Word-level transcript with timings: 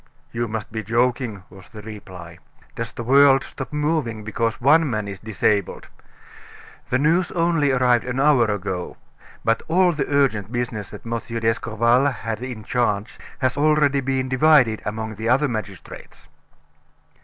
"You 0.31 0.47
must 0.47 0.71
be 0.71 0.81
joking," 0.81 1.43
was 1.51 1.69
the 1.69 1.83
reply. 1.83 2.39
"Does 2.75 2.91
the 2.91 3.03
world 3.03 3.43
stop 3.43 3.71
moving 3.71 4.23
because 4.23 4.59
one 4.59 4.89
man 4.89 5.07
is 5.07 5.19
disabled? 5.19 5.89
The 6.89 6.97
news 6.97 7.31
only 7.33 7.71
arrived 7.71 8.05
an 8.05 8.19
hour 8.19 8.45
ago; 8.49 8.97
but 9.45 9.61
all 9.67 9.91
the 9.93 10.07
urgent 10.09 10.51
business 10.51 10.89
that 10.89 11.05
M. 11.05 11.19
d'Escorval 11.19 12.07
had 12.07 12.41
in 12.41 12.63
charge 12.63 13.19
has 13.37 13.55
already 13.57 14.01
been 14.01 14.27
divided 14.27 14.81
among 14.87 15.13
the 15.17 15.29
other 15.29 15.47
magistrates." 15.47 16.27